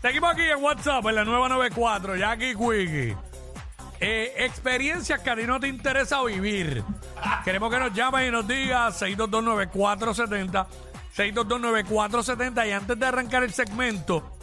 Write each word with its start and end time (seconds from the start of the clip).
Seguimos 0.00 0.32
aquí 0.32 0.42
en 0.42 0.62
WhatsApp, 0.62 1.04
en 1.06 1.14
la 1.16 1.24
nueva 1.24 1.48
94, 1.48 2.16
Jackie 2.16 2.54
Quickie. 2.54 3.16
Eh, 4.00 4.32
experiencias 4.36 5.20
que 5.20 5.30
a 5.30 5.34
ti 5.34 5.42
no 5.42 5.58
te 5.58 5.66
interesa 5.66 6.22
vivir. 6.22 6.84
Queremos 7.44 7.68
que 7.72 7.80
nos 7.80 7.92
llamen 7.92 8.28
y 8.28 8.30
nos 8.30 8.46
digas 8.46 9.02
6229470. 9.02 10.66
6229470. 11.16 12.68
Y 12.68 12.70
antes 12.70 12.98
de 12.98 13.06
arrancar 13.06 13.42
el 13.42 13.52
segmento, 13.52 14.36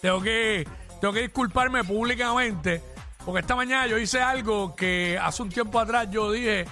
tengo 0.00 0.22
que, 0.22 0.66
tengo 1.00 1.12
que 1.12 1.22
disculparme 1.22 1.82
públicamente. 1.82 2.80
Porque 3.24 3.40
esta 3.40 3.56
mañana 3.56 3.88
yo 3.88 3.98
hice 3.98 4.22
algo 4.22 4.76
que 4.76 5.18
hace 5.20 5.42
un 5.42 5.48
tiempo 5.48 5.80
atrás 5.80 6.08
yo 6.10 6.30
dije 6.30 6.66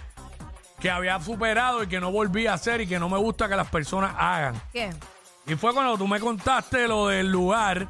que 0.81 0.91
había 0.91 1.21
superado 1.21 1.83
y 1.83 1.89
que 1.89 2.01
no 2.01 2.13
volví 2.13 2.47
a 2.47 2.55
hacer 2.55 2.81
y 2.81 2.87
que 2.87 2.99
no 3.01 3.09
me 3.09 3.19
gusta 3.19 3.49
que 3.49 3.57
las 3.57 3.69
personas 3.69 4.15
hagan. 4.17 4.61
¿Qué? 4.73 4.91
Y 5.51 5.57
fue 5.57 5.73
cuando 5.75 5.99
tú 5.99 6.07
me 6.07 6.21
contaste 6.21 6.87
lo 6.87 7.09
del 7.09 7.31
lugar. 7.31 7.89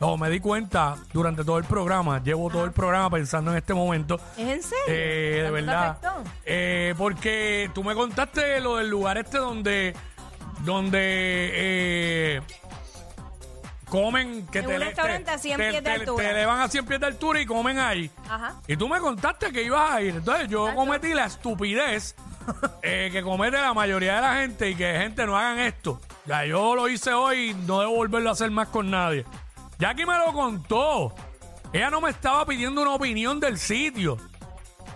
No, 0.00 0.16
me 0.16 0.28
di 0.30 0.40
cuenta 0.40 0.96
durante 1.12 1.44
todo 1.44 1.58
el 1.58 1.64
programa. 1.64 2.22
Llevo 2.22 2.50
todo 2.50 2.64
el 2.64 2.72
programa 2.72 3.10
pensando 3.10 3.50
en 3.50 3.58
este 3.58 3.74
momento. 3.74 4.18
¿Es 4.36 4.48
en 4.48 4.62
serio? 4.62 4.84
Eh, 4.88 4.92
de 4.92 5.42
¿Tanto 5.42 5.54
te 5.54 5.60
verdad. 5.62 5.98
Eh, 6.44 6.94
porque 6.98 7.70
tú 7.74 7.84
me 7.84 7.94
contaste 7.94 8.60
lo 8.60 8.76
del 8.76 8.88
lugar 8.88 9.18
este 9.18 9.38
donde. 9.38 9.94
Donde. 10.60 10.98
eh, 11.52 12.40
comen. 13.88 14.46
Que 14.48 14.58
En 14.60 14.66
te 14.66 14.74
un 14.74 14.80
le- 14.80 14.86
restaurante 14.86 15.24
te- 15.24 15.30
a 15.30 15.38
100 15.38 15.56
te- 15.58 15.70
pies 15.70 15.84
de 15.84 15.90
altura. 15.90 16.24
Te 16.24 16.30
elevan 16.30 16.60
a 16.60 16.68
100 16.68 16.86
pies 16.86 17.00
de 17.00 17.06
altura 17.06 17.40
y 17.40 17.46
comen 17.46 17.78
ahí. 17.78 18.10
Ajá. 18.28 18.54
Y 18.66 18.76
tú 18.76 18.88
me 18.88 18.98
contaste 18.98 19.52
que 19.52 19.62
ibas 19.62 19.90
a 19.90 20.00
ir. 20.02 20.16
Entonces 20.16 20.48
yo 20.48 20.64
Exacto. 20.68 20.80
cometí 20.80 21.14
la 21.14 21.26
estupidez 21.26 22.14
eh, 22.82 23.08
que 23.12 23.22
comete 23.22 23.58
la 23.60 23.72
mayoría 23.74 24.16
de 24.16 24.20
la 24.20 24.34
gente 24.36 24.70
y 24.70 24.74
que 24.74 24.92
gente 24.98 25.24
no 25.26 25.36
hagan 25.38 25.58
esto. 25.60 26.00
Ya 26.26 26.44
yo 26.46 26.74
lo 26.74 26.88
hice 26.88 27.12
hoy 27.12 27.50
y 27.50 27.54
no 27.54 27.80
debo 27.80 27.96
volverlo 27.96 28.30
a 28.30 28.32
hacer 28.32 28.50
más 28.50 28.68
con 28.68 28.90
nadie. 28.90 29.24
Jackie 29.78 30.06
me 30.06 30.16
lo 30.18 30.32
contó. 30.32 31.14
Ella 31.72 31.90
no 31.90 32.00
me 32.00 32.10
estaba 32.10 32.46
pidiendo 32.46 32.80
una 32.82 32.92
opinión 32.92 33.40
del 33.40 33.58
sitio. 33.58 34.16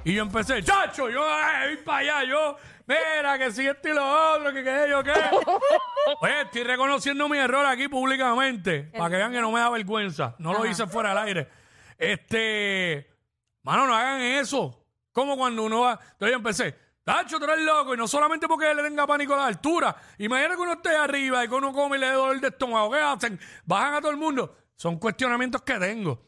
Y 0.05 0.15
yo 0.15 0.23
empecé, 0.23 0.63
chacho, 0.63 1.11
yo 1.11 1.21
voy 1.21 1.77
para 1.85 1.99
allá, 1.99 2.25
yo, 2.25 2.57
mira, 2.87 3.37
que 3.37 3.51
si 3.51 3.67
esto 3.67 3.89
y 3.89 3.93
lo 3.93 4.37
otro, 4.37 4.55
que 4.55 4.65
qué, 4.65 4.87
yo 4.89 5.03
qué. 5.03 5.13
Oye, 6.21 6.43
estoy 6.43 6.63
reconociendo 6.63 7.29
mi 7.29 7.37
error 7.37 7.67
aquí 7.67 7.89
públicamente, 7.89 8.85
para 8.97 9.11
que 9.11 9.17
vean 9.17 9.33
que 9.33 9.41
no 9.41 9.51
me 9.51 9.61
da 9.61 9.69
vergüenza. 9.69 10.35
No 10.39 10.55
lo 10.55 10.65
hice 10.65 10.87
fuera 10.87 11.11
del 11.11 11.19
aire. 11.19 11.49
Este, 11.99 13.11
mano, 13.65 13.87
no 13.87 13.95
hagan 13.95 14.21
eso. 14.21 14.87
Como 15.13 15.37
cuando 15.37 15.65
uno 15.65 15.81
va, 15.81 15.99
entonces 16.13 16.31
yo 16.31 16.37
empecé, 16.37 16.79
Tacho, 17.09 17.39
tú 17.39 17.47
eres 17.47 17.65
loco, 17.65 17.95
y 17.95 17.97
no 17.97 18.07
solamente 18.07 18.47
porque 18.47 18.75
le 18.75 18.83
tenga 18.83 19.07
pánico 19.07 19.33
a 19.33 19.39
la 19.39 19.47
altura. 19.47 19.97
Imagina 20.19 20.55
que 20.55 20.61
uno 20.61 20.73
esté 20.75 20.95
arriba 20.95 21.43
y 21.43 21.49
que 21.49 21.55
uno 21.55 21.73
come 21.73 21.97
y 21.97 22.01
le 22.01 22.07
dé 22.07 22.13
dolor 22.13 22.39
de 22.39 22.49
estómago. 22.49 22.91
¿Qué 22.91 23.01
hacen? 23.01 23.41
Bajan 23.65 23.95
a 23.95 24.01
todo 24.03 24.11
el 24.11 24.19
mundo. 24.19 24.55
Son 24.77 24.99
cuestionamientos 24.99 25.63
que 25.63 25.79
tengo. 25.79 26.21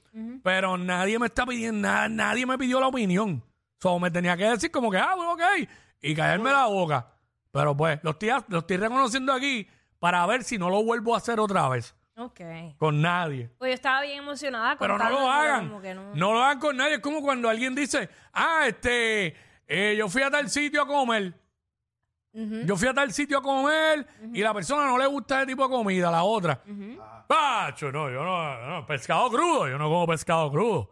Pero 0.43 0.79
nadie 0.79 1.19
me 1.19 1.27
está 1.27 1.45
pidiendo 1.45 1.87
nada, 1.87 2.09
nadie 2.09 2.47
me 2.47 2.57
pidió 2.57 2.81
la 2.81 2.89
opinión. 2.89 3.45
So, 3.79 3.99
me 3.99 4.11
tenía 4.11 4.39
que 4.39 4.45
decir 4.45 4.71
como 4.71 4.91
que, 4.91 4.97
ah, 4.97 5.15
bueno, 5.15 5.33
ok, 5.35 5.69
y 6.01 6.15
caerme 6.15 6.51
la 6.51 6.65
boca. 6.65 7.13
Pero 7.53 7.77
pues, 7.77 8.01
lo 8.03 8.13
estoy, 8.13 8.31
lo 8.49 8.61
estoy 8.61 8.79
reconociendo 8.79 9.35
aquí 9.35 9.69
para 9.99 10.25
ver 10.25 10.45
si 10.45 10.57
no 10.57 10.71
lo 10.71 10.83
vuelvo 10.83 11.15
a 11.15 11.19
hacer 11.19 11.41
otra 11.41 11.69
vez. 11.69 11.95
Ok. 12.17 12.41
Con 12.79 13.03
nadie. 13.03 13.51
Pues 13.59 13.69
yo 13.69 13.75
estaba 13.75 14.01
bien 14.01 14.21
emocionada. 14.21 14.79
Pero 14.79 14.97
no 14.97 15.11
lo 15.11 15.31
hagan. 15.31 15.69
no. 15.69 16.15
No 16.15 16.33
lo 16.33 16.43
hagan 16.43 16.59
con 16.59 16.77
nadie. 16.79 16.95
Es 16.95 17.01
como 17.01 17.21
cuando 17.21 17.51
alguien 17.51 17.75
dice, 17.75 18.09
ah, 18.33 18.63
este, 18.67 19.37
eh, 19.71 19.95
yo 19.97 20.09
fui 20.09 20.23
a 20.23 20.31
tal 20.31 20.51
sitio 20.51 20.83
a 20.83 20.87
comer. 20.87 21.33
Ujú. 22.33 22.63
Yo 22.67 22.77
fui 22.77 22.87
a 22.89 22.95
tal 22.95 23.13
sitio 23.13 23.39
a 23.39 23.43
comer 23.43 24.07
y 24.33 24.41
la 24.43 24.53
persona 24.55 24.85
no 24.87 24.97
le 24.99 25.07
gusta 25.07 25.39
ese 25.39 25.47
tipo 25.47 25.65
de 25.65 25.71
comida, 25.75 26.11
la 26.11 26.23
otra. 26.23 26.63
Pacho, 27.27 27.91
no, 27.91 28.11
yo 28.11 28.23
no, 28.25 28.67
no, 28.69 28.87
pescado 28.87 29.29
crudo, 29.31 29.69
yo 29.69 29.79
no 29.79 29.89
como 29.89 30.07
pescado 30.07 30.51
crudo. 30.51 30.91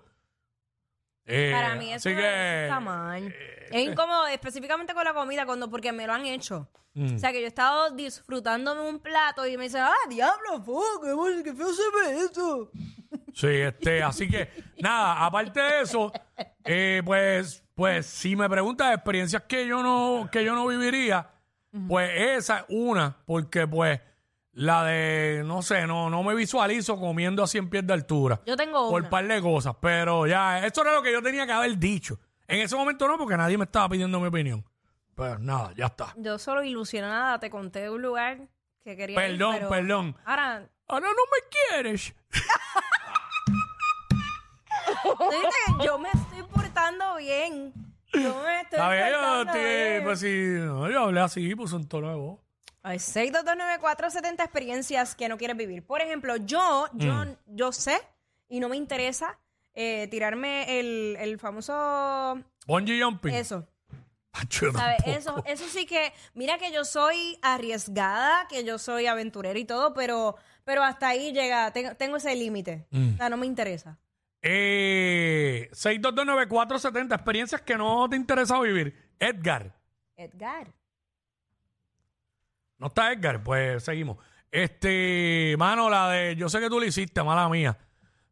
Eh, 1.27 1.51
Para 1.53 1.75
mí 1.75 1.93
eso, 1.93 2.09
así 2.09 2.17
que, 2.17 2.65
está 2.65 2.81
mal. 2.81 3.35
es 3.71 3.83
incómodo, 3.87 4.27
específicamente 4.29 4.95
con 4.95 5.05
la 5.05 5.13
comida, 5.13 5.45
cuando 5.45 5.69
porque 5.69 5.93
me 5.93 6.07
lo 6.07 6.15
han 6.15 6.25
hecho. 6.27 6.69
Mm. 6.95 7.17
O 7.17 7.19
sea, 7.19 7.31
que 7.33 7.41
yo 7.41 7.45
he 7.45 7.49
estado 7.49 7.91
disfrutándome 7.91 8.81
un 8.89 8.99
plato 8.99 9.47
y 9.47 9.57
me 9.57 9.65
dicen, 9.65 9.83
ah, 9.83 9.95
diablo, 10.09 10.63
fu, 10.63 10.83
qué, 11.03 11.15
mal- 11.15 11.43
qué 11.45 11.53
feo 11.55 11.69
se 11.73 11.83
ve 11.83 12.25
eso. 12.25 12.71
Sí, 13.35 13.47
este, 13.49 14.03
así 14.03 14.29
que, 14.29 14.51
nada, 14.81 15.25
aparte 15.25 15.61
de 15.61 15.83
eso, 15.83 16.11
eh, 16.65 17.03
pues, 17.05 17.63
pues, 17.79 18.07
si 18.07 18.35
me 18.35 18.51
preguntas 18.51 18.93
experiencias 18.93 19.45
que 19.45 19.65
yo 19.65 19.85
no, 19.85 20.29
que 20.33 20.45
yo 20.45 20.53
no 20.57 20.67
viviría, 20.67 21.31
pues 21.87 22.11
esa 22.37 22.59
es 22.59 22.65
una, 22.71 23.17
porque 23.25 23.69
pues, 23.69 24.01
la 24.51 24.83
de, 24.83 25.45
no 25.47 25.63
sé, 25.63 25.87
no, 25.87 26.11
no 26.11 26.25
me 26.25 26.35
visualizo 26.35 26.99
comiendo 26.99 27.41
a 27.41 27.47
100 27.47 27.71
pies 27.71 27.87
de 27.87 27.93
altura. 27.93 28.41
Yo 28.45 28.57
tengo 28.57 28.91
Por 28.91 29.03
una. 29.03 29.11
par 29.11 29.29
de 29.29 29.41
cosas, 29.41 29.77
pero 29.81 30.27
ya, 30.27 30.67
eso 30.67 30.83
era 30.83 30.93
lo 30.93 31.03
que 31.03 31.13
yo 31.13 31.23
tenía 31.23 31.47
que 31.47 31.53
haber 31.53 31.79
dicho. 31.79 32.19
En 32.49 32.59
ese 32.63 32.75
momento 32.75 33.07
no, 33.07 33.17
porque 33.17 33.37
nadie 33.37 33.57
me 33.57 33.63
estaba 33.63 33.89
pidiendo 33.89 34.19
mi 34.19 34.27
opinión. 34.27 34.65
Pero 35.15 35.39
nada, 35.39 35.73
ya 35.77 35.87
está. 35.87 36.15
Yo 36.17 36.37
solo 36.37 36.65
ilusionada 36.65 37.39
te 37.39 37.49
conté 37.49 37.83
de 37.83 37.91
un 37.91 38.03
lugar 38.03 38.49
que 38.83 38.97
quería 38.97 39.25
ir, 39.25 39.39
Perdón, 39.39 39.55
pero 39.55 39.69
perdón. 39.69 40.17
Ahora, 40.25 40.69
Ahora 40.89 41.07
no 41.07 41.23
me 41.31 41.49
quieres. 41.71 42.13
¿tú 45.03 45.17
viste 45.31 45.49
que 45.79 45.85
yo 45.87 45.99
me 45.99 46.09
estoy 46.09 46.38
portando 46.73 47.17
bien. 47.17 47.73
Yo 48.13 48.43
me 48.43 48.61
estoy 48.63 48.79
yo, 48.79 49.19
portando 49.19 49.53
estoy- 49.53 49.61
bien. 49.63 50.05
pues 50.05 50.21
si 50.21 50.27
no, 50.67 50.91
yo 50.91 51.01
hablé 51.05 51.21
así, 51.21 51.55
pues 51.55 51.73
en 51.73 51.87
tono 51.89 52.09
de 52.09 52.15
voz. 52.17 52.39
Ay, 52.83 52.99
6229470 52.99 54.43
experiencias 54.45 55.15
que 55.15 55.29
no 55.29 55.37
quieres 55.37 55.57
vivir. 55.57 55.85
Por 55.85 56.01
ejemplo, 56.01 56.37
yo, 56.37 56.87
yo, 56.95 57.13
Mm. 57.25 57.37
yo 57.47 57.73
sé 57.73 57.99
y 58.49 58.61
no 58.61 58.69
me 58.69 58.77
interesa 58.77 59.39
eh, 59.75 60.09
tirarme 60.11 60.81
el, 60.81 61.17
el 61.21 61.39
famoso 61.39 62.43
Bungee 62.67 63.01
jumping. 63.03 63.35
eso. 63.35 63.67
Yo 64.51 64.73
¿Sabes? 64.73 64.97
tampoco. 65.05 65.11
Eso, 65.11 65.43
eso 65.47 65.65
sí 65.69 65.85
que, 65.87 66.13
mira 66.35 66.59
que 66.59 66.73
yo 66.73 66.85
soy 66.85 67.39
arriesgada, 67.43 68.47
que 68.49 68.65
yo 68.65 68.79
soy 68.79 69.07
aventurera 69.07 69.59
y 69.59 69.65
todo, 69.65 69.95
pero, 69.95 70.37
pero 70.65 70.83
hasta 70.85 71.09
ahí 71.09 71.33
llega, 71.33 71.73
tengo, 71.73 71.95
tengo 71.97 72.17
ese 72.17 72.35
límite. 72.37 72.87
Mm. 72.91 73.15
O 73.15 73.17
sea, 73.17 73.29
no 73.29 73.37
me 73.37 73.47
interesa. 73.47 73.99
Eh, 74.51 75.69
6229470, 75.73 77.15
experiencias 77.15 77.61
que 77.61 77.77
no 77.77 78.09
te 78.09 78.17
interesa 78.17 78.59
vivir. 78.61 78.97
Edgar. 79.19 79.75
Edgar. 80.17 80.73
¿No 82.79 82.87
está 82.87 83.13
Edgar? 83.13 83.43
Pues 83.43 83.85
seguimos. 83.85 84.17
Este, 84.51 85.55
mano, 85.59 85.91
la 85.91 86.09
de, 86.11 86.37
yo 86.37 86.49
sé 86.49 86.61
que 86.61 86.69
tú 86.71 86.81
lo 86.81 86.87
hiciste, 86.87 87.23
mala 87.23 87.47
mía. 87.51 87.77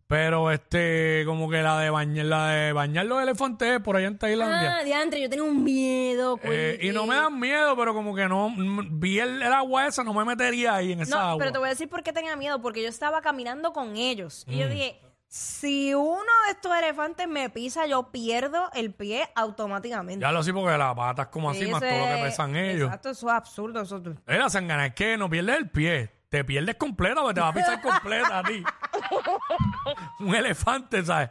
Pero 0.06 0.52
este, 0.52 1.24
como 1.26 1.50
que 1.50 1.60
la 1.62 1.80
de 1.80 1.90
bañar, 1.90 2.26
la 2.26 2.46
de 2.48 2.72
bañar 2.72 3.06
los 3.06 3.20
elefantes 3.20 3.80
por 3.80 3.96
allá 3.96 4.06
en 4.06 4.16
Tailandia. 4.16 4.76
Ah, 4.78 4.84
diantre, 4.84 5.20
yo 5.20 5.28
tenía 5.28 5.44
un 5.44 5.64
miedo. 5.64 6.38
Eh, 6.44 6.78
y 6.80 6.90
no 6.92 7.06
me 7.06 7.16
dan 7.16 7.38
miedo, 7.38 7.76
pero 7.76 7.92
como 7.92 8.14
que 8.14 8.26
no, 8.28 8.48
mm, 8.48 9.00
vi 9.00 9.18
el, 9.18 9.42
el 9.42 9.52
agua 9.52 9.88
esa, 9.88 10.04
no 10.04 10.14
me 10.14 10.24
metería 10.24 10.76
ahí 10.76 10.92
en 10.92 11.00
esa 11.00 11.16
No, 11.16 11.22
agua. 11.22 11.38
pero 11.40 11.52
te 11.52 11.58
voy 11.58 11.66
a 11.66 11.70
decir 11.70 11.88
por 11.88 12.04
qué 12.04 12.12
tenía 12.12 12.36
miedo, 12.36 12.62
porque 12.62 12.82
yo 12.82 12.88
estaba 12.88 13.20
caminando 13.20 13.72
con 13.72 13.96
ellos. 13.96 14.44
Y 14.46 14.54
Mm. 14.54 14.58
yo 14.60 14.68
dije, 14.68 15.00
si 15.28 15.92
uno 15.94 16.16
de 16.46 16.52
estos 16.52 16.76
elefantes 16.76 17.28
me 17.28 17.50
pisa, 17.50 17.86
yo 17.86 18.10
pierdo 18.10 18.70
el 18.74 18.94
pie 18.94 19.28
automáticamente. 19.34 20.22
Ya 20.22 20.32
lo 20.32 20.42
sé 20.42 20.52
porque 20.52 20.76
la 20.78 20.94
pata 20.94 21.22
es 21.22 21.28
como 21.28 21.50
así, 21.50 21.66
más 21.66 21.80
todo 21.80 21.90
lo 21.90 22.04
que 22.06 22.18
es- 22.18 22.22
pesan 22.24 22.56
ellos. 22.56 22.86
Exacto, 22.86 23.10
eso 23.10 23.26
es 23.28 23.32
absurdo. 23.34 23.80
Eso 23.82 23.96
es- 23.98 24.16
Mira, 24.26 24.48
Sangana, 24.48 24.86
es 24.86 24.94
que 24.94 25.16
no 25.16 25.28
pierdes 25.28 25.56
el 25.58 25.70
pie. 25.70 26.12
Te 26.28 26.44
pierdes 26.44 26.74
completa 26.76 27.20
porque 27.20 27.34
te 27.34 27.40
va 27.40 27.48
a 27.48 27.52
pisar 27.54 27.80
completa 27.80 28.38
a 28.40 28.42
ti. 28.42 28.62
un 30.20 30.34
elefante, 30.34 31.04
¿sabes? 31.04 31.30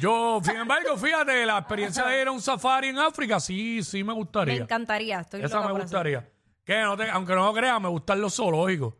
Yo, 0.00 0.40
sin 0.42 0.56
embargo, 0.56 0.96
fíjate, 0.96 1.44
la 1.46 1.58
experiencia 1.58 2.04
de 2.06 2.22
ir 2.22 2.28
a 2.28 2.30
un 2.30 2.40
safari 2.40 2.88
en 2.88 2.98
África, 2.98 3.40
sí, 3.40 3.82
sí 3.82 3.98
me 4.04 4.08
Me 4.08 4.14
gustaría. 4.14 4.54
encantaría. 4.62 5.20
Estoy 5.20 5.40
Esa 5.42 5.56
loca 5.56 5.68
me 5.68 5.72
por 5.74 5.82
gustaría. 5.82 6.28
Que 6.64 6.80
no 6.82 6.96
te- 6.96 7.10
aunque 7.10 7.34
no 7.34 7.44
lo 7.46 7.54
creas, 7.54 7.80
me 7.80 7.88
gustan 7.88 8.20
los 8.20 8.34
zoológicos. 8.36 8.94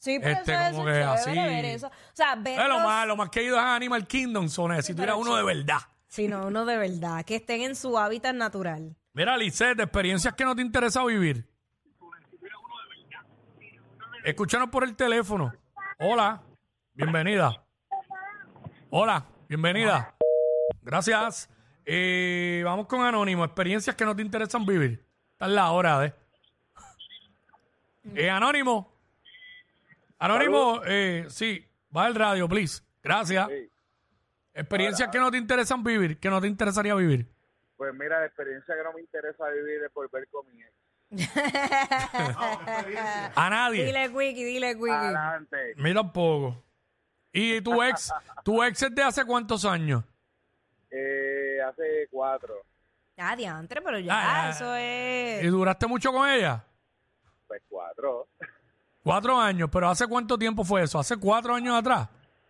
Sí, 0.00 0.18
pero 0.18 0.32
Este, 0.40 0.52
eso, 0.54 0.76
como 0.76 0.88
eso 0.88 1.14
que 1.14 1.14
es 1.14 1.24
chévere 1.24 1.40
así. 1.42 1.54
ver 1.54 1.64
eso. 1.66 1.86
O 1.88 1.90
sea, 2.14 2.34
ver 2.34 2.58
Es 2.58 2.66
lo 2.68 2.74
los- 2.74 2.82
más, 2.84 3.06
lo 3.06 3.16
más 3.16 3.28
que 3.28 3.40
he 3.40 3.44
ido 3.44 3.56
es 3.56 3.62
a 3.62 3.74
Animal 3.76 4.06
Kingdom, 4.06 4.48
so 4.48 4.66
necesito 4.66 5.02
ir 5.02 5.10
a 5.10 5.12
pero 5.12 5.18
uno 5.18 5.36
de 5.36 5.42
verdad. 5.44 5.80
Sí, 6.08 6.26
no, 6.26 6.46
uno 6.46 6.64
de 6.64 6.76
verdad, 6.78 7.24
que 7.24 7.36
estén 7.36 7.60
en 7.60 7.76
su 7.76 7.96
hábitat 7.98 8.34
natural. 8.34 8.96
Mira, 9.12 9.36
Lisette, 9.36 9.78
experiencias 9.80 10.34
que 10.34 10.44
no 10.44 10.56
te 10.56 10.62
interesa 10.62 11.04
vivir. 11.04 11.46
Escúchanos 14.24 14.68
por 14.70 14.84
el 14.84 14.96
teléfono. 14.96 15.52
Hola, 15.98 16.42
bienvenida. 16.94 17.62
Hola, 18.90 19.24
bienvenida. 19.48 20.14
Gracias. 20.82 21.48
Eh, 21.84 22.62
vamos 22.64 22.86
con 22.86 23.02
Anónimo. 23.02 23.44
Experiencias 23.44 23.94
que 23.96 24.04
no 24.04 24.14
te 24.16 24.22
interesan 24.22 24.64
vivir. 24.66 25.04
Esta 25.32 25.46
es 25.46 25.52
la 25.52 25.70
hora 25.70 25.98
de. 26.00 26.14
Eh, 28.14 28.30
Anónimo. 28.30 28.89
Anónimo, 30.20 30.82
eh, 30.86 31.26
sí, 31.28 31.66
va 31.96 32.04
al 32.04 32.14
radio, 32.14 32.48
please. 32.48 32.82
Gracias. 33.02 33.48
Experiencias 34.54 35.08
que 35.08 35.18
no 35.18 35.30
te 35.30 35.38
interesan 35.38 35.82
vivir, 35.82 36.20
que 36.20 36.28
no 36.30 36.40
te 36.40 36.46
interesaría 36.46 36.94
vivir. 36.94 37.26
Pues 37.76 37.92
mira, 37.94 38.20
la 38.20 38.26
experiencia 38.26 38.76
que 38.76 38.82
no 38.84 38.92
me 38.92 39.00
interesa 39.00 39.48
vivir 39.48 39.82
es 39.82 39.92
volver 39.94 40.28
con 40.28 40.46
mi 40.54 40.62
ex. 40.62 40.70
A 43.36 43.48
nadie. 43.50 43.84
Dile 43.86 44.08
Wiki, 44.08 44.44
dile 44.44 44.74
Wiki. 44.74 44.94
Adelante. 44.94 45.74
Mira 45.76 46.00
un 46.02 46.12
poco. 46.12 46.62
¿Y 47.32 47.60
tu 47.62 47.82
ex? 47.82 48.12
¿Tu 48.44 48.62
ex 48.62 48.82
es 48.82 48.94
de 48.94 49.02
hace 49.02 49.24
cuántos 49.24 49.64
años? 49.64 50.04
Eh, 50.90 51.58
hace 51.66 52.08
cuatro, 52.10 52.54
Ah, 53.16 53.36
diantre, 53.36 53.80
pero 53.82 53.98
ya, 53.98 54.12
Ah, 54.14 54.46
ah. 54.46 54.50
eso 54.50 54.74
es... 54.76 55.44
¿Y 55.44 55.46
duraste 55.48 55.86
mucho 55.86 56.10
con 56.12 56.28
ella? 56.28 56.64
pues 57.46 57.62
cuatro. 57.68 58.28
Cuatro 59.02 59.38
años, 59.38 59.68
pero 59.72 59.88
¿hace 59.88 60.06
cuánto 60.06 60.38
tiempo 60.38 60.64
fue 60.64 60.82
eso? 60.82 60.98
¿Hace 60.98 61.16
cuatro 61.16 61.54
años 61.54 61.76
atrás? 61.78 62.08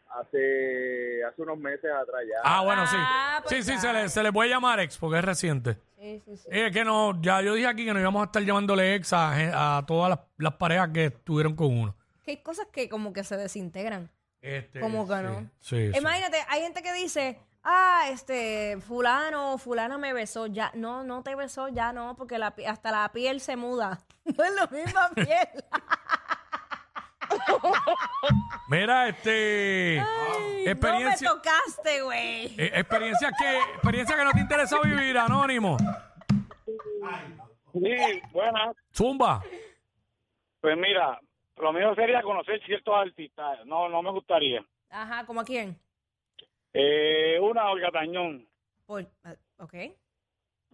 Hace, 0.08 1.22
hace 1.24 1.42
unos 1.42 1.58
meses 1.58 1.90
atrás 1.90 2.22
ya. 2.28 2.40
Ah, 2.42 2.62
bueno, 2.62 2.86
sí. 2.86 2.96
Ah, 2.98 3.40
pues 3.42 3.64
sí, 3.64 3.70
sí, 3.72 3.76
ya. 3.76 3.80
se 3.80 3.92
le, 3.92 4.08
se 4.08 4.22
le 4.22 4.32
puede 4.32 4.50
llamar 4.50 4.80
ex 4.80 4.98
porque 4.98 5.18
es 5.18 5.24
reciente. 5.24 5.78
Sí, 5.98 6.20
sí, 6.24 6.36
sí. 6.36 6.48
Eh, 6.50 6.66
Es 6.66 6.72
que 6.72 6.84
no, 6.84 7.20
ya 7.22 7.40
yo 7.42 7.54
dije 7.54 7.68
aquí 7.68 7.84
que 7.84 7.94
no 7.94 8.00
íbamos 8.00 8.22
a 8.22 8.24
estar 8.26 8.42
llamándole 8.42 8.94
ex 8.96 9.12
a, 9.12 9.78
a 9.78 9.86
todas 9.86 10.10
las, 10.10 10.18
las 10.38 10.54
parejas 10.54 10.88
que 10.92 11.06
estuvieron 11.06 11.54
con 11.54 11.68
uno. 11.78 11.94
Que 12.24 12.32
hay 12.32 12.36
cosas 12.42 12.66
que 12.72 12.88
como 12.88 13.12
que 13.12 13.22
se 13.22 13.36
desintegran. 13.36 14.10
Este, 14.42 14.80
¿Cómo 14.80 15.06
que 15.06 15.14
sí, 15.16 15.22
no? 15.22 15.50
Sí, 15.60 15.92
sí. 15.92 15.98
Imagínate, 15.98 16.38
hay 16.48 16.62
gente 16.62 16.82
que 16.82 16.92
dice, 16.94 17.38
ah, 17.62 18.04
este, 18.10 18.78
fulano 18.80 19.58
fulana 19.58 19.98
me 19.98 20.12
besó, 20.12 20.46
ya, 20.46 20.72
no, 20.74 21.04
no 21.04 21.22
te 21.22 21.34
besó, 21.36 21.68
ya 21.68 21.92
no, 21.92 22.16
porque 22.16 22.38
la, 22.38 22.54
hasta 22.66 22.90
la 22.90 23.10
piel 23.12 23.40
se 23.40 23.56
muda. 23.56 24.00
No 24.36 24.44
es 24.44 24.54
la 24.54 24.66
misma 24.68 25.10
piel. 25.14 25.48
Mira, 28.68 29.08
este. 29.08 29.96
experiencia, 30.64 31.28
No 31.28 31.36
me 31.36 31.42
tocaste, 31.42 32.02
güey. 32.02 32.46
eh, 32.58 32.70
experiencias 32.74 33.32
que, 33.38 33.58
experiencia 33.74 34.16
que 34.16 34.24
no 34.24 34.30
te 34.32 34.40
interesa 34.40 34.80
vivir, 34.82 35.18
anónimo. 35.18 35.76
Sí, 37.72 38.22
buenas. 38.32 38.76
Zumba. 38.94 39.42
Pues 40.60 40.76
mira, 40.76 41.20
lo 41.56 41.72
mío 41.72 41.94
sería 41.94 42.22
conocer 42.22 42.60
ciertos 42.64 42.94
artistas. 42.94 43.64
No, 43.66 43.88
no 43.88 44.02
me 44.02 44.10
gustaría. 44.10 44.64
Ajá, 44.90 45.24
¿como 45.24 45.40
a 45.40 45.44
quién? 45.44 45.78
Eh, 46.72 47.38
una, 47.40 47.70
Olga 47.70 47.90
Tañón. 47.90 48.46
Por, 48.86 49.06
ah, 49.24 49.34
ok. 49.58 49.74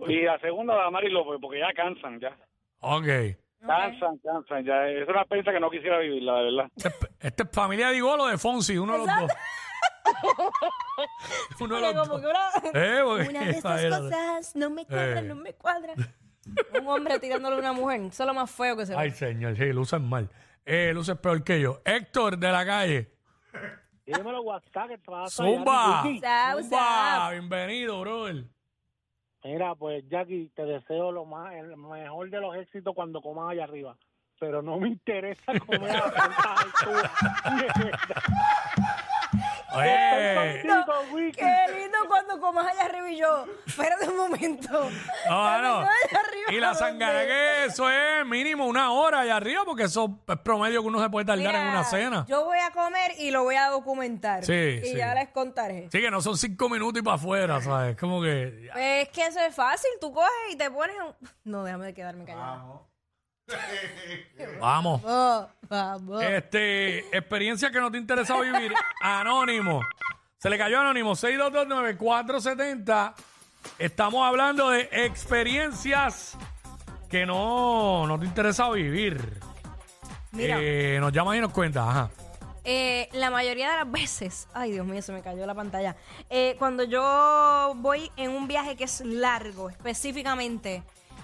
Y 0.09 0.23
la 0.23 0.39
segunda, 0.41 0.75
la 0.77 0.91
Mari 0.91 1.11
López, 1.11 1.39
porque 1.41 1.59
ya 1.61 1.73
cansan, 1.75 2.21
ya. 2.21 2.37
Ok. 2.81 3.07
Cansan, 3.67 4.19
cansan, 4.19 4.65
ya. 4.65 4.89
Es 4.89 5.09
una 5.09 5.21
experiencia 5.21 5.53
que 5.53 5.61
no 5.61 5.71
quisiera 5.71 5.99
vivir, 5.99 6.23
la 6.23 6.35
verdad. 6.35 6.67
Este, 6.77 7.09
este 7.21 7.43
es 7.45 7.51
familia 7.53 7.89
de 7.89 7.97
Igolo 7.97 8.27
de 8.27 8.39
Fonsi, 8.39 8.77
uno 8.79 8.93
de 8.93 8.99
los 8.99 9.07
dos. 9.07 9.31
uno 11.61 11.75
de 11.77 11.81
los 11.81 11.93
como 11.93 12.05
dos. 12.07 12.21
que 12.21 12.27
una, 12.27 12.51
Eh, 12.75 13.01
porque- 13.05 13.29
una 13.29 13.41
de 13.45 13.51
estas 13.57 13.81
imagínate. 13.83 14.03
cosas 14.17 14.57
no 14.57 14.71
me 14.71 14.87
cuadran, 14.87 15.19
Eh. 15.25 15.29
no 15.29 15.35
me 15.37 15.53
cuadran. 15.55 15.97
Un 16.81 16.87
hombre 16.87 17.19
tirándole 17.19 17.57
a 17.57 17.59
una 17.59 17.73
mujer, 17.73 18.01
eso 18.03 18.23
es 18.23 18.27
lo 18.27 18.35
más 18.35 18.51
feo 18.51 18.77
que 18.77 18.87
se 18.87 18.93
ve. 18.95 18.99
Ay, 19.01 19.11
señor, 19.11 19.57
sí, 19.57 19.73
luces 19.73 20.01
mal. 20.01 20.31
Eh, 20.65 20.93
luces 20.95 21.17
peor 21.19 21.43
que 21.43 21.61
yo. 21.61 21.81
Héctor 21.85 22.39
de 22.39 22.53
la 22.53 22.65
calle. 22.65 23.13
Dímelo, 24.05 24.43
WhatsApp, 24.43 24.89
¿qué 24.89 24.99
pasa? 24.99 25.43
Zumba. 25.43 26.05
Zumba. 26.05 27.31
Bienvenido, 27.33 28.01
brother. 28.01 28.45
Mira, 29.47 29.77
pues 29.77 30.03
Jackie, 30.09 30.51
te 30.57 30.65
deseo 30.65 31.13
lo 31.13 31.25
más, 31.25 31.55
el 31.55 31.77
mejor 31.77 32.29
de 32.31 32.41
los 32.41 32.57
éxitos 32.57 32.93
cuando 32.97 33.23
comas 33.23 33.53
allá 33.53 33.63
arriba. 33.63 33.97
Pero 34.41 34.61
no 34.61 34.81
me 34.81 34.89
interesa 34.89 35.53
comer 35.61 35.97
a 35.97 36.57
alturas. 36.57 37.13
De 37.57 37.85
verdad. 37.85 38.23
Oye. 39.77 40.57
Estoy 40.57 40.83
contigo, 40.83 41.15
Wiki. 41.15 41.39
Qué 41.39 41.79
lindo 41.79 41.99
cuando 42.09 42.41
comas 42.41 42.67
allá 42.67 42.87
arriba 43.07 43.11
y 43.11 43.17
yo. 43.17 43.47
Espérate 43.67 44.09
un 44.09 44.17
momento. 44.17 44.91
No, 45.29 45.63
no. 45.63 45.79
arriba, 45.79 46.53
Y 46.53 46.61
la 46.61 46.75
sangre 46.75 47.27
que 47.27 47.65
eso 47.67 47.89
es 47.91 48.27
mínimo 48.27 48.67
una 48.67 48.93
hora 48.93 49.21
allá 49.21 49.37
arriba, 49.37 49.63
porque 49.65 49.85
eso 49.85 50.19
es 50.27 50.39
promedio 50.39 50.83
que 50.83 50.89
uno 50.89 51.03
se 51.03 51.11
puede 51.11 51.27
tardar 51.27 51.55
en 51.55 51.69
una 51.69 51.85
cena. 51.85 52.25
Yo 52.29 52.45
voy 52.45 52.59
a 52.59 52.71
comer 52.71 53.13
y 53.19 53.31
lo 53.31 53.43
voy 53.45 53.57
a 53.57 53.69
documentar. 53.71 54.45
Sí, 54.45 54.53
y 54.83 54.87
sí. 54.87 54.97
ya 54.97 55.15
les 55.15 55.29
contaré. 55.31 55.89
Sí, 55.91 56.01
que 56.01 56.11
no 56.11 56.21
son 56.21 56.37
cinco 56.37 56.69
minutos 56.69 57.01
y 57.01 57.05
para 57.05 57.17
afuera, 57.17 57.61
¿sabes? 57.61 57.97
Como 57.97 58.23
que. 58.23 58.69
Pues 58.73 59.07
es 59.07 59.09
que 59.11 59.27
eso 59.27 59.41
es 59.41 59.55
fácil. 59.55 59.91
Tú 60.01 60.13
coges 60.13 60.31
y 60.53 60.57
te 60.57 60.71
pones. 60.71 60.97
un- 60.97 61.29
No, 61.45 61.65
déjame 61.65 61.87
de 61.87 61.95
quedarme 61.95 62.25
callada. 62.25 62.57
Vamos. 64.61 65.03
Vamos. 65.03 65.49
Vamos. 65.69 66.23
Este, 66.23 66.99
experiencia 67.17 67.71
que 67.71 67.81
no 67.81 67.91
te 67.91 67.99
interesa 67.99 68.39
vivir. 68.41 68.73
Anónimo. 69.01 69.81
Se 70.39 70.51
le 70.51 70.59
cayó 70.59 70.81
Anónimo. 70.81 71.13
6229470. 71.13 73.15
Estamos 73.79 74.27
hablando 74.27 74.71
de 74.71 74.89
experiencias 74.93 76.37
que 77.09 77.25
no, 77.27 78.07
no 78.07 78.19
te 78.19 78.27
interesa 78.27 78.69
vivir. 78.71 79.41
Mira, 80.33 80.59
Eh, 80.61 80.99
nos 81.01 81.13
llama 81.13 81.37
y 81.37 81.41
nos 81.41 81.53
cuenta. 81.53 81.89
Ajá. 81.89 82.11
eh, 82.65 83.09
la 83.13 83.31
mayoría 83.31 83.71
de 83.71 83.77
las 83.79 83.91
veces. 83.91 84.49
Ay, 84.53 84.73
Dios 84.73 84.87
mío, 84.87 85.01
se 85.03 85.13
me 85.13 85.23
cayó 85.23 85.47
la 85.47 85.55
pantalla. 85.55 85.97
Eh, 86.29 86.57
cuando 86.59 86.85
yo 86.85 87.73
voy 87.77 88.11
en 88.17 88.31
un 88.33 88.47
viaje 88.47 88.77
que 88.77 88.85
es 88.85 89.01
largo, 89.01 89.71
específicamente, 89.71 90.83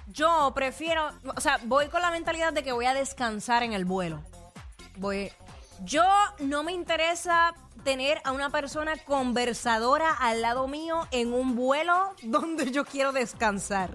yo 0.08 0.52
prefiero. 0.54 1.10
O 1.36 1.40
sea, 1.40 1.58
voy 1.64 1.88
con 1.88 2.00
la 2.00 2.10
mentalidad 2.10 2.52
de 2.52 2.62
que 2.62 2.72
voy 2.72 2.86
a 2.86 2.94
descansar 2.94 3.62
en 3.62 3.72
el 3.74 3.84
vuelo. 3.84 4.22
Voy. 4.96 5.30
Yo 5.84 6.04
no 6.38 6.62
me 6.62 6.72
interesa 6.72 7.54
tener 7.82 8.20
a 8.24 8.32
una 8.32 8.50
persona 8.50 8.92
conversadora 9.04 10.12
al 10.12 10.40
lado 10.42 10.68
mío 10.68 11.08
en 11.10 11.32
un 11.32 11.56
vuelo 11.56 12.14
donde 12.22 12.70
yo 12.70 12.84
quiero 12.84 13.12
descansar. 13.12 13.90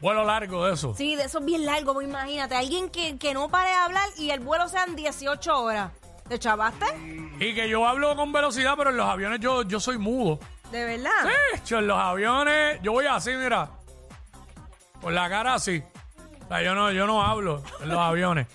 Vuelo 0.00 0.24
largo 0.24 0.66
de 0.66 0.74
eso. 0.74 0.94
Sí, 0.96 1.14
de 1.14 1.24
eso 1.24 1.38
es 1.40 1.44
bien 1.44 1.66
largo, 1.66 1.94
pues 1.94 2.06
imagínate. 2.08 2.54
Alguien 2.54 2.88
que, 2.90 3.18
que 3.18 3.34
no 3.34 3.48
pare 3.48 3.70
de 3.70 3.76
hablar 3.76 4.08
y 4.16 4.30
el 4.30 4.40
vuelo 4.40 4.68
sean 4.68 4.96
18 4.96 5.58
horas. 5.62 5.92
¿Te 6.28 6.38
chavaste? 6.38 6.86
Y 7.38 7.54
que 7.54 7.68
yo 7.68 7.86
hablo 7.86 8.16
con 8.16 8.32
velocidad, 8.32 8.74
pero 8.76 8.90
en 8.90 8.96
los 8.96 9.06
aviones 9.08 9.40
yo, 9.40 9.62
yo 9.62 9.78
soy 9.78 9.98
mudo. 9.98 10.38
¿De 10.70 10.84
verdad? 10.84 11.10
Sí, 11.22 11.60
yo 11.66 11.78
en 11.78 11.86
los 11.86 11.98
aviones, 11.98 12.80
yo 12.82 12.92
voy 12.92 13.06
así, 13.06 13.30
mira. 13.32 13.70
Con 15.00 15.14
la 15.14 15.28
cara 15.28 15.54
así. 15.54 15.82
O 16.44 16.48
sea, 16.48 16.62
yo 16.62 16.74
no, 16.74 16.90
yo 16.92 17.06
no 17.06 17.22
hablo 17.22 17.62
en 17.80 17.88
los 17.88 17.98
aviones. 17.98 18.46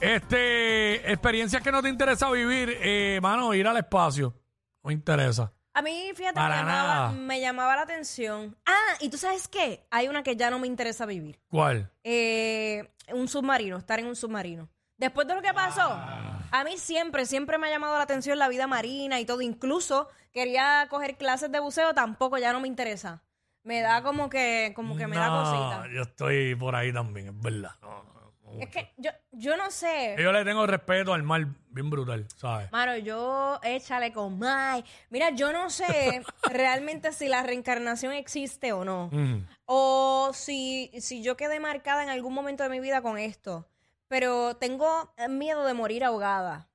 Este, 0.00 1.10
experiencias 1.12 1.62
que 1.62 1.70
no 1.72 1.82
te 1.82 1.88
interesa 1.88 2.30
vivir, 2.30 2.76
eh, 2.80 3.18
mano, 3.22 3.52
ir 3.54 3.66
al 3.66 3.76
espacio. 3.76 4.34
No 4.82 4.88
me 4.88 4.94
interesa. 4.94 5.52
A 5.72 5.82
mí, 5.82 6.10
fíjate, 6.14 6.40
me 6.40 6.46
Para 6.46 6.56
llamaba, 6.56 7.12
me 7.12 7.40
llamaba 7.40 7.76
la 7.76 7.82
atención. 7.82 8.56
Ah, 8.66 8.94
y 9.00 9.08
tú 9.08 9.18
sabes 9.18 9.46
qué? 9.46 9.86
Hay 9.90 10.08
una 10.08 10.22
que 10.22 10.34
ya 10.36 10.50
no 10.50 10.58
me 10.58 10.66
interesa 10.66 11.06
vivir. 11.06 11.38
¿Cuál? 11.48 11.90
Eh, 12.02 12.90
un 13.12 13.28
submarino, 13.28 13.76
estar 13.76 14.00
en 14.00 14.06
un 14.06 14.16
submarino. 14.16 14.68
Después 14.96 15.26
de 15.28 15.34
lo 15.34 15.42
que 15.42 15.54
pasó, 15.54 15.82
Ah. 15.82 16.40
a 16.50 16.64
mí 16.64 16.76
siempre, 16.76 17.24
siempre 17.24 17.56
me 17.58 17.68
ha 17.68 17.70
llamado 17.70 17.96
la 17.96 18.02
atención 18.02 18.38
la 18.38 18.48
vida 18.48 18.66
marina 18.66 19.20
y 19.20 19.24
todo. 19.24 19.40
Incluso 19.42 20.08
quería 20.32 20.86
coger 20.90 21.16
clases 21.16 21.52
de 21.52 21.60
buceo, 21.60 21.94
tampoco 21.94 22.36
ya 22.38 22.52
no 22.52 22.60
me 22.60 22.68
interesa. 22.68 23.22
Me 23.62 23.80
da 23.80 24.02
como 24.02 24.28
que, 24.30 24.72
como 24.74 24.96
que 24.96 25.06
me 25.06 25.16
da 25.16 25.28
No, 25.28 25.44
cosita. 25.44 25.86
Yo 25.94 26.02
estoy 26.02 26.54
por 26.54 26.74
ahí 26.74 26.92
también, 26.92 27.28
es 27.28 27.40
verdad. 27.40 27.72
No. 27.82 28.09
Es 28.58 28.68
que 28.68 28.92
yo, 28.96 29.10
yo 29.32 29.56
no 29.56 29.70
sé. 29.70 30.16
Yo 30.18 30.32
le 30.32 30.44
tengo 30.44 30.66
respeto 30.66 31.14
al 31.14 31.22
mar 31.22 31.46
bien 31.68 31.90
brutal, 31.90 32.26
¿sabes? 32.36 32.70
Mano, 32.72 32.96
yo 32.96 33.60
échale 33.62 34.12
con 34.12 34.38
May. 34.38 34.84
Mira, 35.10 35.30
yo 35.30 35.52
no 35.52 35.70
sé 35.70 36.22
realmente 36.50 37.12
si 37.12 37.28
la 37.28 37.42
reencarnación 37.42 38.12
existe 38.12 38.72
o 38.72 38.84
no. 38.84 39.06
Ujú. 39.06 39.44
O 39.66 40.30
si, 40.32 40.90
si 41.00 41.22
yo 41.22 41.36
quedé 41.36 41.60
marcada 41.60 42.02
en 42.02 42.08
algún 42.08 42.34
momento 42.34 42.62
de 42.62 42.70
mi 42.70 42.80
vida 42.80 43.02
con 43.02 43.18
esto. 43.18 43.68
Pero 44.08 44.56
tengo 44.56 45.14
miedo 45.28 45.64
de 45.64 45.74
morir 45.74 46.04
ahogada. 46.04 46.68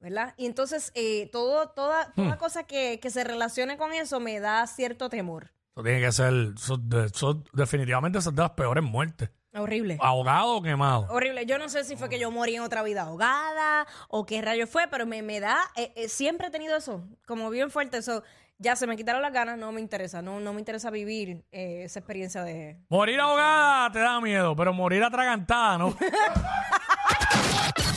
¿Verdad? 0.00 0.34
Y 0.38 0.46
entonces 0.46 0.92
eh, 0.94 1.28
todo, 1.30 1.68
toda, 1.68 2.12
toda 2.14 2.38
cosa 2.38 2.64
que, 2.64 3.00
que 3.00 3.10
se 3.10 3.22
relacione 3.22 3.76
con 3.76 3.92
eso 3.92 4.18
me 4.18 4.40
da 4.40 4.66
cierto 4.66 5.10
temor. 5.10 5.52
Eso 5.74 5.84
tiene 5.84 6.00
que 6.00 6.10
ser, 6.10 6.32
eso 6.56 6.80
eso 7.04 7.44
definitivamente 7.52 8.18
es 8.18 8.24
de 8.24 8.32
las 8.32 8.52
peores 8.52 8.82
muertes. 8.82 9.30
Horrible. 9.52 9.98
Ahogado 10.00 10.56
o 10.56 10.62
quemado. 10.62 11.06
Horrible. 11.10 11.44
Yo 11.46 11.58
no 11.58 11.68
sé 11.68 11.82
si 11.84 11.96
fue 11.96 12.08
que 12.08 12.18
yo 12.18 12.30
morí 12.30 12.54
en 12.56 12.62
otra 12.62 12.82
vida 12.82 13.02
ahogada 13.02 13.86
o 14.08 14.24
qué 14.24 14.40
rayo 14.42 14.66
fue, 14.66 14.86
pero 14.88 15.06
me, 15.06 15.22
me 15.22 15.40
da. 15.40 15.58
eh, 15.76 15.92
eh, 15.96 16.08
siempre 16.08 16.46
he 16.48 16.50
tenido 16.50 16.76
eso, 16.76 17.02
como 17.26 17.50
bien 17.50 17.70
fuerte. 17.70 17.96
Eso 17.98 18.22
ya 18.58 18.76
se 18.76 18.86
me 18.86 18.96
quitaron 18.96 19.22
las 19.22 19.32
ganas, 19.32 19.58
no 19.58 19.72
me 19.72 19.80
interesa. 19.80 20.22
No, 20.22 20.38
no 20.38 20.52
me 20.52 20.60
interesa 20.60 20.90
vivir 20.90 21.44
eh, 21.50 21.82
esa 21.84 21.98
experiencia 21.98 22.42
de. 22.44 22.78
Morir 22.88 23.18
ahogada 23.20 23.90
te 23.90 23.98
da 23.98 24.20
miedo, 24.20 24.54
pero 24.54 24.72
morir 24.72 25.02
atragantada, 25.02 25.78
¿no? 25.78 25.96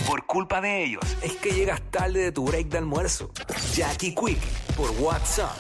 Por 0.08 0.26
culpa 0.26 0.60
de 0.62 0.84
ellos 0.84 1.04
es 1.22 1.36
que 1.38 1.52
llegas 1.52 1.82
tarde 1.92 2.20
de 2.20 2.32
tu 2.32 2.46
break 2.46 2.68
de 2.68 2.78
almuerzo. 2.80 3.32
Jackie 3.74 4.14
Quick 4.14 4.40
por 4.76 4.90
WhatsApp 5.00 5.56